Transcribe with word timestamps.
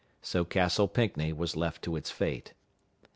So 0.23 0.43
Castle 0.43 0.87
Pinckney 0.87 1.31
was 1.31 1.55
left 1.55 1.83
to 1.83 1.95
its 1.95 2.09
fate. 2.09 2.55